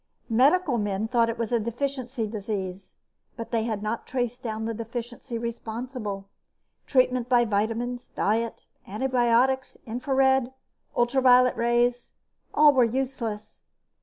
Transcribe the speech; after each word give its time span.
Medical 0.31 0.79
men 0.79 1.07
thought 1.07 1.29
it 1.29 1.37
was 1.37 1.51
a 1.51 1.59
deficiency 1.59 2.25
disease, 2.25 2.97
but 3.37 3.51
they 3.51 3.65
had 3.65 3.83
not 3.83 4.07
traced 4.07 4.41
down 4.41 4.65
the 4.65 4.73
deficiency 4.73 5.37
responsible. 5.37 6.25
Treatment 6.87 7.29
by 7.29 7.45
vitamins, 7.45 8.07
diet, 8.07 8.63
antibiotics, 8.87 9.77
infrared 9.85 10.45
and 10.45 10.51
ultraviolet 10.97 11.55
rays, 11.55 12.13
all 12.51 12.73
were 12.73 12.83
useless. 12.83 13.61